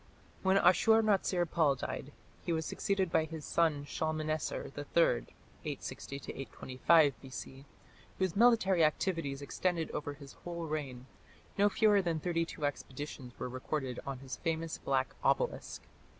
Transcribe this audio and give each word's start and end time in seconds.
When 0.41 0.57
Ashur 0.57 1.03
natsir 1.03 1.45
pal 1.45 1.75
died, 1.75 2.11
he 2.43 2.51
was 2.51 2.65
succeeded 2.65 3.11
by 3.11 3.25
his 3.25 3.45
son 3.45 3.85
Shalmaneser 3.85 4.63
III 4.75 5.27
(860 5.63 6.15
825 6.25 7.21
B.C.), 7.21 7.65
whose 8.17 8.35
military 8.35 8.83
activities 8.83 9.43
extended 9.43 9.91
over 9.91 10.15
his 10.15 10.33
whole 10.43 10.65
reign. 10.65 11.05
No 11.55 11.69
fewer 11.69 12.01
than 12.01 12.19
thirty 12.19 12.45
two 12.45 12.65
expeditions 12.65 13.37
were 13.37 13.47
recorded 13.47 13.99
on 14.03 14.17
his 14.17 14.37
famous 14.37 14.79
black 14.79 15.13
obelisk. 15.23 15.83